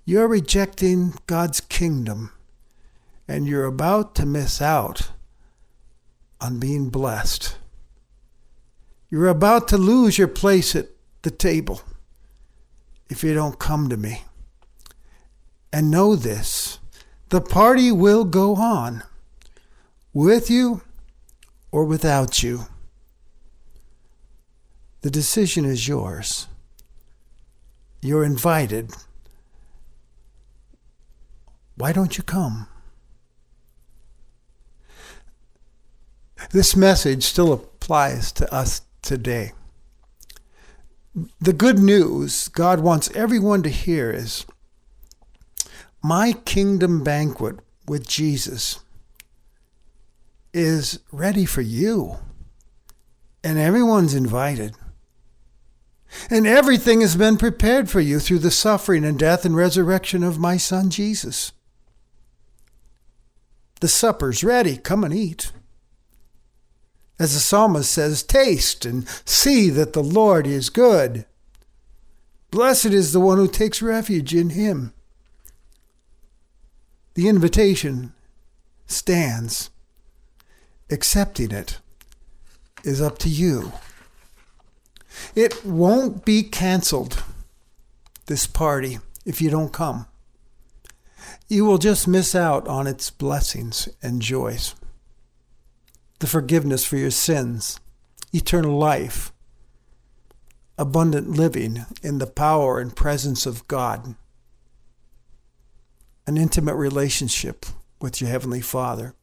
you're 0.06 0.28
rejecting 0.28 1.14
God's 1.28 1.62
kingdom, 1.62 2.32
and 3.28 3.48
you're 3.48 3.66
about 3.66 4.16
to 4.16 4.26
miss 4.26 4.60
out 4.60 5.12
on 6.42 6.60
being 6.60 6.90
blessed. 6.90 7.56
You're 9.12 9.28
about 9.28 9.68
to 9.68 9.78
lose 9.78 10.18
your 10.18 10.28
place 10.28 10.76
at 10.76 10.88
the 11.22 11.32
table 11.32 11.82
if 13.10 13.24
you 13.24 13.36
don't 13.36 13.60
come 13.60 13.90
to 13.90 13.98
me. 13.98 14.24
And 15.72 15.92
know 15.92 16.16
this 16.16 16.80
the 17.30 17.42
party 17.42 17.92
will 17.92 18.26
go 18.26 18.56
on 18.56 19.04
with 20.14 20.50
you 20.50 20.82
or 21.72 21.86
without 21.86 22.44
you. 22.44 22.68
The 25.02 25.12
decision 25.12 25.66
is 25.66 25.88
yours. 25.88 26.48
You're 28.02 28.24
invited. 28.24 28.92
Why 31.76 31.92
don't 31.94 32.18
you 32.18 32.24
come? 32.24 32.68
This 36.52 36.76
message 36.76 37.24
still 37.24 37.54
applies 37.54 38.32
to 38.34 38.54
us 38.54 38.82
today. 39.02 39.54
The 41.40 41.54
good 41.54 41.80
news 41.80 42.48
God 42.48 42.80
wants 42.80 43.10
everyone 43.16 43.64
to 43.64 43.70
hear 43.70 44.12
is 44.12 44.46
my 46.04 46.34
kingdom 46.34 47.04
banquet 47.04 47.60
with 47.88 48.08
Jesus 48.08 48.80
is 50.54 51.00
ready 51.12 51.46
for 51.46 51.62
you. 51.62 52.18
And 53.44 53.58
everyone's 53.58 54.14
invited. 54.14 54.76
And 56.30 56.46
everything 56.46 57.02
has 57.02 57.16
been 57.16 57.38
prepared 57.38 57.90
for 57.90 58.02
you 58.02 58.20
through 58.20 58.40
the 58.40 58.52
suffering 58.52 59.06
and 59.06 59.18
death 59.18 59.46
and 59.46 59.56
resurrection 59.56 60.24
of 60.24 60.38
my 60.38 60.58
son 60.58 60.90
Jesus. 60.90 61.54
The 63.80 63.88
supper's 63.88 64.44
ready. 64.44 64.78
Come 64.78 65.04
and 65.04 65.14
eat. 65.14 65.52
As 67.18 67.34
the 67.34 67.40
psalmist 67.40 67.92
says, 67.92 68.24
taste 68.24 68.86
and 68.86 69.08
see 69.26 69.70
that 69.70 69.94
the 69.94 70.04
Lord 70.04 70.46
is 70.46 70.70
good. 70.70 71.26
Blessed 72.52 72.88
is 72.88 73.12
the 73.12 73.20
one 73.20 73.38
who 73.38 73.48
takes 73.48 73.82
refuge 73.82 74.36
in 74.36 74.52
him. 74.52 74.94
The 77.16 77.28
invitation 77.28 78.14
stands. 78.86 79.71
Accepting 80.92 81.52
it 81.52 81.80
is 82.84 83.02
up 83.02 83.18
to 83.20 83.30
you. 83.30 83.72
It 85.36 85.66
won't 85.66 86.26
be 86.26 86.44
canceled, 86.44 87.24
this 88.26 88.46
party, 88.46 89.00
if 89.26 89.42
you 89.42 89.50
don't 89.50 89.72
come. 89.72 90.06
You 91.48 91.66
will 91.66 91.78
just 91.78 92.08
miss 92.08 92.36
out 92.36 92.68
on 92.68 92.88
its 92.88 93.10
blessings 93.10 93.90
and 94.02 94.22
joys 94.22 94.76
the 96.22 96.28
forgiveness 96.28 96.86
for 96.86 96.98
your 96.98 97.10
sins, 97.10 97.80
eternal 98.32 98.78
life, 98.78 99.34
abundant 100.78 101.32
living 101.32 101.84
in 102.04 102.20
the 102.20 102.28
power 102.28 102.80
and 102.80 102.96
presence 102.96 103.48
of 103.48 103.68
God, 103.68 104.14
an 106.28 106.38
intimate 106.38 106.76
relationship 106.76 107.66
with 108.00 108.22
your 108.22 108.30
Heavenly 108.30 108.62
Father. 108.62 109.16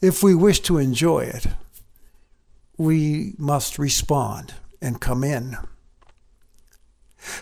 If 0.00 0.22
we 0.22 0.34
wish 0.34 0.60
to 0.60 0.78
enjoy 0.78 1.20
it, 1.20 1.46
we 2.76 3.34
must 3.38 3.78
respond 3.78 4.54
and 4.80 5.00
come 5.00 5.22
in. 5.24 5.56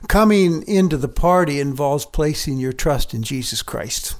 Coming 0.08 0.62
into 0.68 0.96
the 0.96 1.08
party 1.08 1.58
involves 1.58 2.04
placing 2.04 2.58
your 2.58 2.72
trust 2.72 3.14
in 3.14 3.22
Jesus 3.22 3.62
Christ 3.62 4.16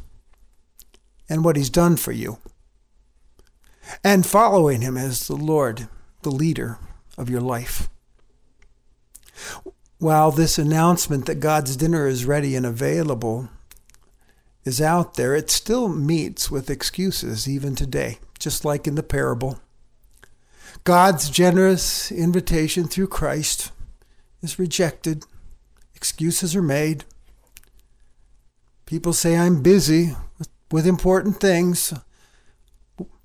and 1.29 1.45
what 1.45 1.57
He's 1.57 1.71
done 1.71 1.97
for 1.97 2.13
you, 2.13 2.39
and 4.03 4.27
following 4.27 4.81
Him 4.81 4.97
as 4.97 5.29
the 5.29 5.37
Lord, 5.37 5.89
the 6.23 6.31
leader 6.31 6.79
of 7.19 7.29
your 7.29 7.41
life. 7.41 7.89
While 9.99 10.31
this 10.31 10.59
announcement 10.59 11.27
that 11.27 11.41
God's 11.41 11.77
dinner 11.77 12.07
is 12.07 12.25
ready 12.25 12.57
and 12.57 12.65
available 12.65 13.51
is 14.65 14.81
out 14.81 15.15
there, 15.15 15.35
it 15.35 15.51
still 15.51 15.89
meets 15.89 16.51
with 16.51 16.71
excuses 16.71 17.49
even 17.49 17.75
today, 17.75 18.19
just 18.39 18.65
like 18.65 18.87
in 18.87 18.95
the 18.95 19.03
parable. 19.03 19.61
God's 20.85 21.31
generous 21.31 22.11
invitation 22.13 22.87
through 22.87 23.09
Christ 23.09 23.73
is 24.43 24.59
rejected, 24.59 25.25
Excuses 26.01 26.57
are 26.57 26.63
made. 26.63 27.05
People 28.87 29.13
say 29.13 29.37
I'm 29.37 29.63
busy 29.63 30.17
with, 30.73 30.87
important 30.87 31.39
things 31.39 31.93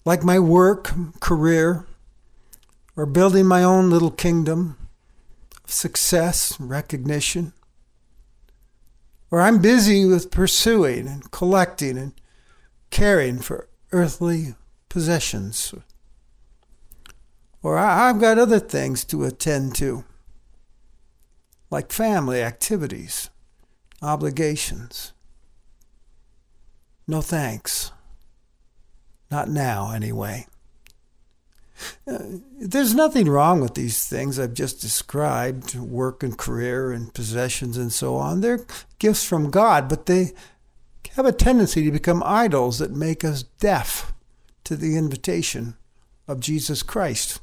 like 0.03 0.25
my 0.25 0.39
work, 0.39 0.91
career, 1.21 1.85
or 2.97 3.05
building 3.05 3.45
my 3.45 3.63
own 3.63 3.89
little 3.89 4.11
kingdom 4.11 4.77
of 5.63 5.71
success, 5.71 6.59
recognition. 6.59 7.53
Or 9.32 9.41
I'm 9.41 9.60
busy 9.62 10.05
with 10.05 10.32
pursuing 10.32 11.08
and 11.08 11.32
collecting 11.32 11.98
and 11.98 12.13
caring 12.89 13.39
for 13.39 13.67
earthly 13.91 14.55
possessions. 14.89 15.74
Or 17.62 17.77
I've 17.77 18.20
got 18.20 18.38
other 18.38 18.60
things 18.60 19.03
to 19.05 19.24
attend 19.24 19.75
to, 19.75 20.05
like 21.72 21.91
family 21.91 22.41
activities, 22.41 23.29
obligations. 24.01 25.13
No 27.08 27.22
thanks. 27.22 27.91
Not 29.32 29.50
now, 29.50 29.91
anyway. 29.91 30.46
Uh, 32.08 32.20
there's 32.60 32.94
nothing 32.94 33.27
wrong 33.27 33.62
with 33.62 33.74
these 33.74 34.08
things 34.08 34.39
I've 34.39 34.53
just 34.53 34.82
described 34.82 35.75
work 35.75 36.24
and 36.24 36.38
career 36.38 36.91
and 36.91 37.13
possessions 37.13 37.77
and 37.77 37.91
so 37.91 38.15
on. 38.15 38.41
They're 38.41 38.65
gifts 39.00 39.24
from 39.24 39.51
God, 39.51 39.89
but 39.89 40.05
they 40.05 40.34
have 41.15 41.25
a 41.25 41.32
tendency 41.32 41.84
to 41.84 41.91
become 41.91 42.24
idols 42.25 42.79
that 42.79 42.91
make 42.91 43.24
us 43.24 43.44
deaf 43.44 44.13
to 44.63 44.75
the 44.75 44.98
invitation 44.98 45.75
of 46.27 46.39
Jesus 46.39 46.84
Christ. 46.84 47.39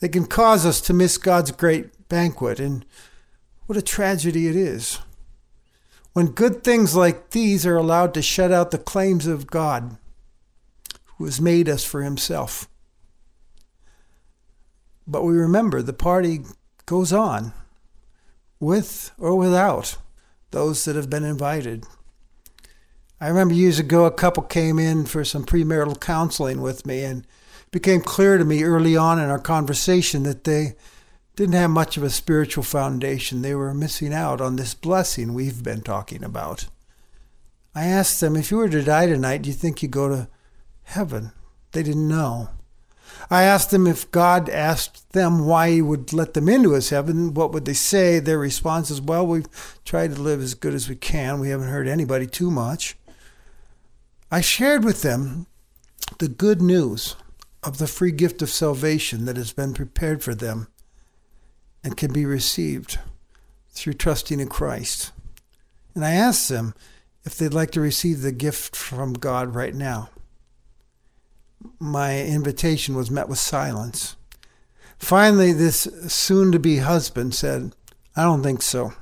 They 0.00 0.08
can 0.08 0.26
cause 0.26 0.64
us 0.64 0.80
to 0.82 0.94
miss 0.94 1.18
God's 1.18 1.52
great 1.52 2.08
banquet, 2.08 2.58
and 2.58 2.84
what 3.66 3.78
a 3.78 3.82
tragedy 3.82 4.48
it 4.48 4.56
is 4.56 4.98
when 6.12 6.26
good 6.26 6.64
things 6.64 6.96
like 6.96 7.30
these 7.30 7.64
are 7.64 7.76
allowed 7.76 8.14
to 8.14 8.22
shut 8.22 8.50
out 8.50 8.70
the 8.70 8.78
claims 8.78 9.26
of 9.26 9.46
God, 9.46 9.96
who 11.16 11.24
has 11.24 11.40
made 11.40 11.68
us 11.68 11.84
for 11.84 12.02
himself. 12.02 12.68
But 15.10 15.24
we 15.24 15.34
remember 15.34 15.82
the 15.82 15.92
party 15.92 16.42
goes 16.86 17.12
on, 17.12 17.52
with 18.60 19.10
or 19.18 19.34
without 19.34 19.98
those 20.52 20.84
that 20.84 20.94
have 20.94 21.10
been 21.10 21.24
invited. 21.24 21.84
I 23.20 23.26
remember 23.26 23.54
years 23.54 23.80
ago, 23.80 24.04
a 24.04 24.12
couple 24.12 24.44
came 24.44 24.78
in 24.78 25.06
for 25.06 25.24
some 25.24 25.44
premarital 25.44 26.00
counseling 26.00 26.60
with 26.60 26.86
me, 26.86 27.02
and 27.02 27.24
it 27.24 27.70
became 27.72 28.02
clear 28.02 28.38
to 28.38 28.44
me 28.44 28.62
early 28.62 28.96
on 28.96 29.18
in 29.18 29.28
our 29.28 29.40
conversation 29.40 30.22
that 30.22 30.44
they 30.44 30.76
didn't 31.34 31.54
have 31.56 31.70
much 31.70 31.96
of 31.96 32.04
a 32.04 32.10
spiritual 32.10 32.62
foundation. 32.62 33.42
They 33.42 33.56
were 33.56 33.74
missing 33.74 34.14
out 34.14 34.40
on 34.40 34.54
this 34.54 34.74
blessing 34.74 35.34
we've 35.34 35.64
been 35.64 35.80
talking 35.80 36.22
about. 36.22 36.68
I 37.74 37.86
asked 37.86 38.20
them, 38.20 38.36
if 38.36 38.52
you 38.52 38.58
were 38.58 38.68
to 38.68 38.84
die 38.84 39.06
tonight, 39.06 39.42
do 39.42 39.48
you 39.48 39.54
think 39.54 39.82
you'd 39.82 39.90
go 39.90 40.08
to 40.08 40.28
heaven? 40.84 41.32
They 41.72 41.82
didn't 41.82 42.08
know. 42.08 42.50
I 43.28 43.42
asked 43.42 43.70
them 43.70 43.86
if 43.86 44.10
God 44.10 44.48
asked 44.48 45.12
them 45.12 45.46
why 45.46 45.70
he 45.70 45.82
would 45.82 46.12
let 46.12 46.34
them 46.34 46.48
into 46.48 46.72
his 46.72 46.90
heaven, 46.90 47.34
what 47.34 47.52
would 47.52 47.64
they 47.64 47.74
say? 47.74 48.18
Their 48.18 48.38
response 48.38 48.90
is, 48.90 49.00
well, 49.00 49.26
we've 49.26 49.46
tried 49.84 50.14
to 50.14 50.22
live 50.22 50.40
as 50.40 50.54
good 50.54 50.74
as 50.74 50.88
we 50.88 50.96
can. 50.96 51.40
We 51.40 51.50
haven't 51.50 51.68
hurt 51.68 51.86
anybody 51.86 52.26
too 52.26 52.50
much. 52.50 52.96
I 54.30 54.40
shared 54.40 54.84
with 54.84 55.02
them 55.02 55.46
the 56.18 56.28
good 56.28 56.62
news 56.62 57.16
of 57.62 57.78
the 57.78 57.86
free 57.86 58.12
gift 58.12 58.42
of 58.42 58.48
salvation 58.48 59.24
that 59.26 59.36
has 59.36 59.52
been 59.52 59.74
prepared 59.74 60.22
for 60.22 60.34
them 60.34 60.68
and 61.84 61.96
can 61.96 62.12
be 62.12 62.24
received 62.24 62.98
through 63.70 63.94
trusting 63.94 64.40
in 64.40 64.48
Christ. 64.48 65.12
And 65.94 66.04
I 66.04 66.12
asked 66.12 66.48
them 66.48 66.74
if 67.24 67.36
they'd 67.36 67.54
like 67.54 67.70
to 67.72 67.80
receive 67.80 68.22
the 68.22 68.32
gift 68.32 68.74
from 68.76 69.12
God 69.12 69.54
right 69.54 69.74
now. 69.74 70.10
My 71.78 72.20
invitation 72.20 72.94
was 72.94 73.10
met 73.10 73.28
with 73.28 73.38
silence. 73.38 74.16
Finally, 74.98 75.52
this 75.52 75.88
soon 76.08 76.52
to 76.52 76.58
be 76.58 76.78
husband 76.78 77.34
said, 77.34 77.74
I 78.16 78.24
don't 78.24 78.42
think 78.42 78.62
so. 78.62 78.92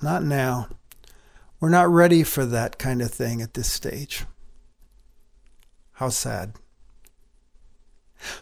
Not 0.00 0.22
now. 0.22 0.68
We're 1.60 1.68
not 1.68 1.88
ready 1.90 2.22
for 2.24 2.44
that 2.46 2.78
kind 2.78 3.00
of 3.00 3.12
thing 3.12 3.40
at 3.40 3.54
this 3.54 3.70
stage. 3.70 4.24
How 5.92 6.08
sad. 6.08 6.54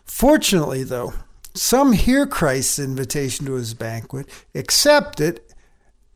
Fortunately, 0.04 0.82
though, 0.84 1.12
some 1.54 1.92
hear 1.92 2.26
Christ's 2.26 2.78
invitation 2.78 3.46
to 3.46 3.54
his 3.54 3.74
banquet, 3.74 4.28
accept 4.54 5.20
it, 5.20 5.52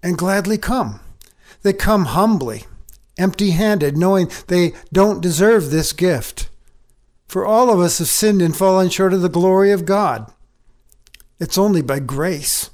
and 0.02 0.18
gladly 0.18 0.58
come. 0.58 1.00
They 1.62 1.72
come 1.72 2.06
humbly, 2.06 2.64
empty 3.18 3.50
handed, 3.50 3.96
knowing 3.96 4.30
they 4.46 4.72
don't 4.92 5.20
deserve 5.20 5.70
this 5.70 5.92
gift. 5.92 6.48
For 7.34 7.44
all 7.44 7.68
of 7.68 7.80
us 7.80 7.98
have 7.98 8.06
sinned 8.06 8.40
and 8.42 8.56
fallen 8.56 8.90
short 8.90 9.12
of 9.12 9.20
the 9.20 9.28
glory 9.28 9.72
of 9.72 9.84
God. 9.84 10.32
It's 11.40 11.58
only 11.58 11.82
by 11.82 11.98
grace. 11.98 12.70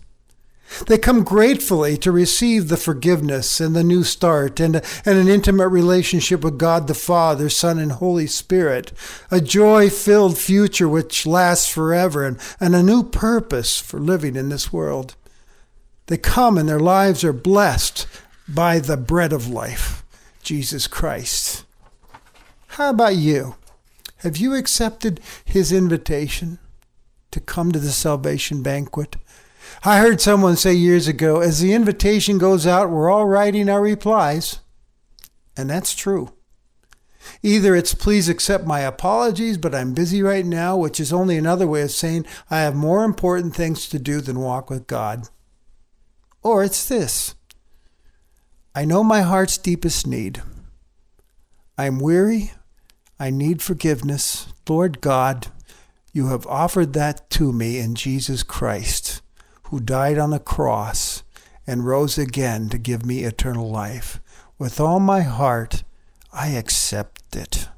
They 0.87 0.99
come 0.99 1.25
gratefully 1.25 1.97
to 1.97 2.13
receive 2.13 2.69
the 2.69 2.77
forgiveness 2.77 3.59
and 3.59 3.75
the 3.75 3.83
new 3.83 4.05
start 4.05 4.61
and, 4.61 4.83
and 5.07 5.19
an 5.19 5.29
intimate 5.29 5.69
relationship 5.69 6.45
with 6.45 6.59
God 6.59 6.89
the 6.89 6.95
Father, 6.95 7.49
Son, 7.49 7.79
and 7.79 7.93
Holy 7.93 8.27
Spirit, 8.27 8.93
a 9.31 9.41
joy 9.41 9.89
filled 9.89 10.37
future 10.37 10.91
which 10.91 11.25
lasts 11.25 11.73
forever, 11.73 12.27
and, 12.27 12.39
and 12.61 12.77
a 12.77 12.83
new 12.83 13.03
purpose 13.03 13.79
for 13.79 13.99
living 13.99 14.37
in 14.37 14.51
this 14.51 14.71
world. 14.71 15.17
They 16.09 16.19
come 16.19 16.59
and 16.59 16.69
their 16.69 16.79
lives 16.79 17.25
are 17.25 17.33
blessed 17.33 18.07
by 18.47 18.79
the 18.79 18.99
bread 18.99 19.33
of 19.33 19.49
life, 19.49 20.05
Jesus 20.43 20.87
Christ. 20.87 21.65
How 22.67 22.91
about 22.91 23.17
you? 23.17 23.55
Have 24.21 24.37
you 24.37 24.55
accepted 24.55 25.21
his 25.45 25.73
invitation 25.73 26.59
to 27.31 27.41
come 27.41 27.73
to 27.73 27.79
the 27.79 27.91
salvation 27.91 28.63
banquet? 28.63 29.17
I 29.83 29.99
heard 29.99 30.21
someone 30.21 30.57
say 30.57 30.75
years 30.75 31.09
ago 31.09 31.41
as 31.41 31.61
the 31.61 31.73
invitation 31.73 32.37
goes 32.37 32.67
out, 32.67 32.91
we're 32.91 33.11
all 33.11 33.25
writing 33.25 33.71
our 33.71 33.81
replies. 33.81 34.61
And 35.57 35.71
that's 35.71 35.95
true. 35.95 36.33
Either 37.43 37.75
it's 37.75 37.95
please 37.95 38.29
accept 38.29 38.67
my 38.67 38.81
apologies, 38.81 39.57
but 39.57 39.75
I'm 39.75 39.95
busy 39.95 40.23
right 40.23 40.45
now, 40.45 40.77
which 40.77 41.01
is 41.01 41.13
only 41.13 41.39
another 41.39 41.67
way 41.67 41.83
of 41.83 41.91
saying 41.91 42.27
I 42.51 42.61
have 42.61 42.75
more 42.75 43.05
important 43.05 43.55
things 43.55 43.89
to 43.89 43.99
do 43.99 44.21
than 44.21 44.41
walk 44.41 44.69
with 44.69 44.87
God. 44.87 45.29
Or 46.43 46.63
it's 46.63 46.87
this 46.87 47.35
I 48.75 48.85
know 48.85 49.03
my 49.03 49.23
heart's 49.23 49.57
deepest 49.57 50.07
need. 50.07 50.43
I'm 51.79 51.99
weary. 51.99 52.53
I 53.21 53.29
need 53.29 53.61
forgiveness. 53.61 54.47
Lord 54.67 55.03
God, 55.03 55.49
you 56.11 56.29
have 56.29 56.47
offered 56.47 56.95
that 56.95 57.29
to 57.31 57.53
me 57.53 57.79
in 57.79 57.95
Jesus 57.95 58.43
Christ 58.43 59.21
who 59.65 59.79
died 59.79 60.17
on 60.17 60.31
the 60.31 60.39
cross 60.39 61.23
and 61.67 61.87
rose 61.87 62.17
again 62.17 62.71
to 62.71 62.79
give 62.79 63.05
me 63.05 63.25
eternal 63.25 63.71
life. 63.71 64.21
With 64.59 64.81
all 64.81 65.01
my 65.01 65.21
heart, 65.21 65.85
I 66.33 66.49
accept 66.49 67.37
it. 67.37 67.69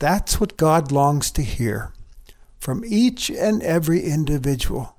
That's 0.00 0.40
what 0.40 0.56
God 0.56 0.90
longs 0.90 1.30
to 1.30 1.42
hear 1.42 1.92
from 2.58 2.82
each 2.84 3.30
and 3.30 3.62
every 3.62 4.02
individual. 4.02 4.96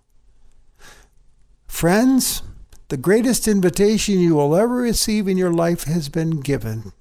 Friends, 1.68 2.44
the 2.88 2.96
greatest 2.96 3.46
invitation 3.46 4.20
you 4.20 4.36
will 4.36 4.56
ever 4.56 4.76
receive 4.76 5.28
in 5.28 5.38
your 5.38 5.52
life 5.52 5.84
has 5.84 6.08
been 6.08 6.40
given. 6.40 6.94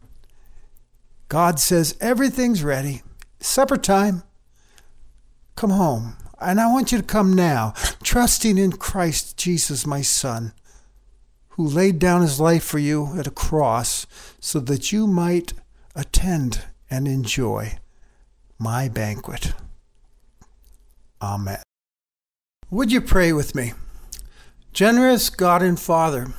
God 1.31 1.61
says, 1.61 1.97
Everything's 2.01 2.65
ready. 2.65 3.03
Supper 3.39 3.77
time. 3.77 4.25
Come 5.55 5.71
home. 5.71 6.17
And 6.41 6.61
I 6.61 6.67
want 6.67 6.91
you 6.91 6.99
to 6.99 7.05
come 7.05 7.35
now, 7.35 7.73
trusting 8.03 8.59
in 8.59 8.73
Christ 8.73 9.37
Jesus, 9.37 9.87
my 9.87 10.03
Son, 10.03 10.53
who 11.51 11.65
laid 11.65 12.01
down 12.01 12.23
his 12.23 12.41
life 12.41 12.65
for 12.65 12.81
you 12.81 13.17
at 13.17 13.29
a 13.29 13.31
cross 13.31 14.09
so 14.41 14.59
that 14.59 14.91
you 14.91 15.07
might 15.07 15.53
attend 15.95 16.65
and 16.91 17.07
enjoy 17.07 17.79
my 18.59 18.89
banquet. 18.89 19.53
Amen. 21.23 21.63
Would 22.71 22.91
you 22.91 23.01
pray 23.01 23.33
with 23.33 23.55
me? 23.55 23.75
Generous 24.73 25.31
God 25.31 25.63
and 25.63 25.79
Father, 25.79 26.33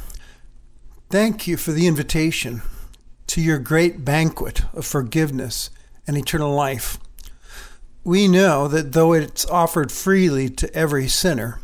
thank 1.10 1.48
you 1.48 1.56
for 1.56 1.72
the 1.72 1.88
invitation 1.88 2.62
to 3.32 3.42
your 3.42 3.60
great 3.60 4.06
banquet 4.06 4.62
of 4.74 4.86
forgiveness 4.86 5.70
and 6.08 6.18
eternal 6.18 6.54
life 6.54 6.98
we 8.04 8.28
know 8.28 8.68
that 8.68 8.94
though 8.94 9.14
it's 9.14 9.46
offered 9.46 9.92
freely 9.92 10.50
to 10.50 10.74
every 10.74 11.08
sinner, 11.08 11.60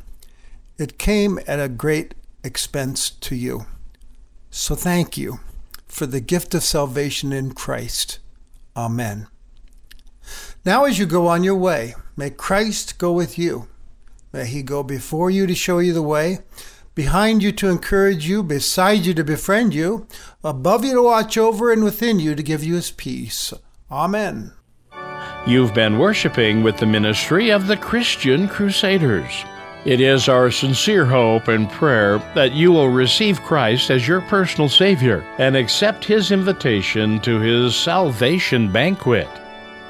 it 0.78 1.00
came 1.00 1.40
at 1.48 1.60
a 1.60 1.70
great 1.70 2.14
expense 2.44 3.10
to 3.10 3.36
you. 3.36 3.66
So 4.52 4.76
thank 4.76 5.18
you 5.18 5.40
for 5.88 6.06
the 6.06 6.22
gift 6.22 6.54
of 6.54 6.64
salvation 6.64 7.34
in 7.34 7.54
Christ. 7.54 8.20
Amen. 8.76 9.28
Now, 10.64 10.86
as 10.86 11.00
you 11.00 11.06
go 11.06 11.28
on 11.28 11.44
your 11.44 11.56
way, 11.56 11.96
may 12.16 12.30
Christ 12.30 13.00
go 13.00 13.12
with 13.12 13.40
you. 13.40 13.68
May 14.32 14.46
he 14.46 14.62
go 14.62 14.84
before 14.84 15.32
you 15.32 15.48
to 15.48 15.56
show 15.56 15.80
you 15.80 15.94
the 15.94 16.02
way, 16.04 16.40
behind 16.98 17.44
you 17.44 17.52
to 17.52 17.70
encourage 17.70 18.28
you, 18.28 18.42
beside 18.42 19.06
you 19.06 19.14
to 19.14 19.24
befriend 19.24 19.72
you, 19.72 20.08
above 20.44 20.84
you 20.84 20.96
to 20.96 21.04
watch 21.04 21.38
over, 21.38 21.72
and 21.72 21.84
within 21.84 22.20
you 22.20 22.34
to 22.34 22.42
give 22.42 22.64
you 22.64 22.74
his 22.74 22.90
peace. 22.90 23.54
Amen. 23.92 24.52
You've 25.46 25.76
been 25.76 26.00
worshiping 26.00 26.64
with 26.64 26.78
the 26.78 26.88
ministry 26.88 27.52
of 27.52 27.68
the 27.68 27.78
Christian 27.78 28.48
Crusaders. 28.48 29.46
It 29.86 30.02
is 30.02 30.28
our 30.28 30.50
sincere 30.50 31.06
hope 31.06 31.48
and 31.48 31.70
prayer 31.70 32.18
that 32.34 32.54
you 32.54 32.72
will 32.72 32.90
receive 32.90 33.44
Christ 33.44 33.92
as 33.92 34.08
your 34.08 34.22
personal 34.22 34.68
Savior 34.68 35.24
and 35.38 35.56
accept 35.56 36.04
His 36.04 36.32
invitation 36.32 37.20
to 37.20 37.40
His 37.40 37.76
salvation 37.76 38.72
banquet. 38.72 39.30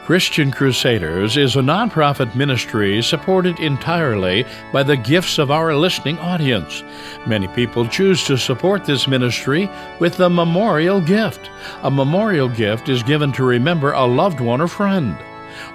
Christian 0.08 0.52
Crusaders 0.52 1.36
is 1.36 1.58
a 1.58 1.60
nonprofit 1.60 2.34
ministry 2.34 3.02
supported 3.02 3.60
entirely 3.60 4.46
by 4.72 4.82
the 4.82 4.96
gifts 4.96 5.38
of 5.38 5.52
our 5.52 5.76
listening 5.76 6.18
audience. 6.20 6.82
Many 7.26 7.50
people 7.50 7.86
choose 7.86 8.24
to 8.24 8.38
support 8.38 8.86
this 8.86 9.06
ministry 9.06 9.70
with 10.00 10.16
the 10.16 10.30
memorial 10.30 11.02
gift. 11.02 11.52
A 11.84 11.92
memorial 11.92 12.48
gift 12.48 12.88
is 12.88 13.04
given 13.04 13.34
to 13.34 13.44
remember 13.44 13.92
a 13.92 14.06
loved 14.06 14.40
one 14.40 14.62
or 14.62 14.70
friend. 14.70 15.18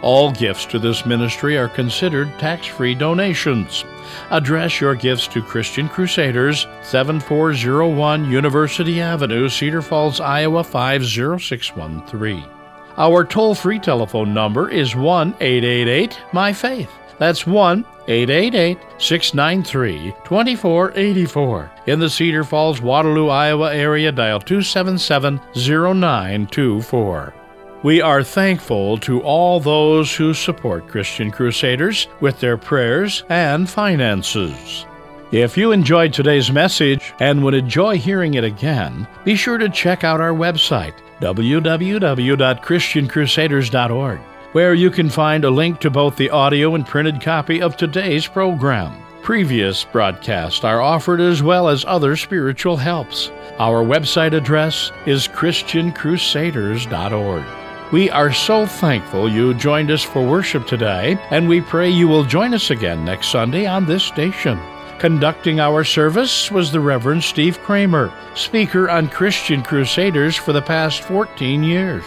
All 0.01 0.33
gifts 0.33 0.65
to 0.65 0.79
this 0.79 1.05
ministry 1.05 1.59
are 1.59 1.69
considered 1.69 2.39
tax 2.39 2.67
free 2.67 2.95
donations. 2.95 3.85
Address 4.31 4.81
your 4.81 4.95
gifts 4.95 5.29
to 5.29 5.43
Christian 5.43 5.91
Crusaders, 5.91 6.67
7401 6.81 8.31
University 8.31 8.99
Avenue, 8.99 9.51
Cedar 9.51 9.83
Falls, 9.83 10.21
Iowa 10.21 10.65
50613. 10.65 12.62
Our 12.99 13.25
toll 13.25 13.55
free 13.55 13.79
telephone 13.79 14.35
number 14.35 14.69
is 14.69 14.95
1 14.95 15.35
888 15.41 16.19
My 16.33 16.53
Faith. 16.53 16.91
That's 17.19 17.47
1 17.47 17.85
888 18.09 18.79
693 18.99 20.13
2484. 20.25 21.71
In 21.87 22.01
the 22.01 22.11
Cedar 22.11 22.45
Falls, 22.45 22.83
Waterloo, 22.83 23.29
Iowa 23.29 23.75
area, 23.75 24.13
dial 24.13 24.41
277 24.41 25.41
0924. 25.55 27.35
We 27.83 28.01
are 28.01 28.23
thankful 28.23 28.99
to 28.99 29.21
all 29.23 29.59
those 29.59 30.15
who 30.15 30.35
support 30.35 30.87
Christian 30.87 31.31
Crusaders 31.31 32.07
with 32.21 32.39
their 32.39 32.57
prayers 32.57 33.25
and 33.29 33.69
finances. 33.69 34.87
If 35.33 35.57
you 35.57 35.73
enjoyed 35.73 36.13
today's 36.13 36.53
message 36.53 37.15
and 37.19 37.43
would 37.43 37.55
enjoy 37.55 37.97
hearing 37.97 38.35
it 38.35 38.45
again, 38.45 39.09
be 39.25 39.35
sure 39.35 39.57
to 39.57 39.71
check 39.71 40.05
out 40.05 40.21
our 40.21 40.35
website, 40.35 40.93
www.christiancrusaders.org, 41.21 44.19
where 44.53 44.75
you 44.75 44.91
can 44.91 45.09
find 45.09 45.47
a 45.47 45.51
link 45.51 45.81
to 45.81 45.89
both 45.89 46.17
the 46.17 46.29
audio 46.29 46.75
and 46.75 46.87
printed 46.87 47.23
copy 47.23 47.63
of 47.63 47.79
today's 47.79 48.27
program. 48.27 49.03
Previous 49.23 49.85
broadcasts 49.85 50.65
are 50.65 50.83
offered 50.83 51.23
as 51.23 51.43
well 51.43 51.71
as 51.71 51.87
other 51.87 52.15
spiritual 52.15 52.77
helps. 52.77 53.31
Our 53.59 53.83
website 53.83 54.35
address 54.35 54.93
is 55.07 55.29
christiancrusaders.org. 55.29 57.45
We 57.91 58.11
are 58.11 58.35
so 58.35 58.67
thankful 58.67 59.31
you 59.31 59.55
joined 59.55 59.91
us 59.91 60.03
for 60.03 60.23
worship 60.23 60.67
today, 60.67 61.17
and 61.31 61.49
we 61.49 61.63
pray 61.63 61.89
you 61.89 62.07
will 62.07 62.25
join 62.25 62.53
us 62.53 62.69
again 62.69 63.03
next 63.07 63.29
Sunday 63.29 63.65
on 63.65 63.87
this 63.87 64.03
station. 64.03 64.61
Conducting 65.03 65.59
our 65.59 65.83
service 65.83 66.49
was 66.49 66.71
the 66.71 66.79
Reverend 66.79 67.25
Steve 67.25 67.59
Kramer, 67.65 68.15
speaker 68.37 68.89
on 68.89 69.09
Christian 69.09 69.61
Crusaders 69.61 70.37
for 70.37 70.53
the 70.53 70.63
past 70.63 71.03
14 71.03 71.65
years. 71.65 72.05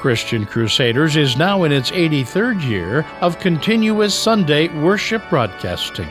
Christian 0.00 0.46
Crusaders 0.46 1.16
is 1.16 1.36
now 1.36 1.64
in 1.64 1.72
its 1.72 1.90
83rd 1.90 2.62
year 2.62 3.04
of 3.20 3.38
continuous 3.38 4.14
Sunday 4.14 4.68
worship 4.68 5.22
broadcasting. 5.28 6.08